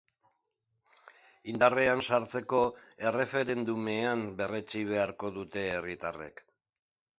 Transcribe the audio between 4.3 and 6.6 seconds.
berretsi beharko dute herritarrek.